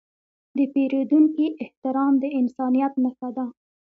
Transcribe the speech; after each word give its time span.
د 0.57 0.59
پیرودونکي 0.73 1.45
احترام 1.63 2.13
د 2.19 2.25
انسانیت 2.39 2.93
نښه 3.03 3.29
ده. 3.37 3.45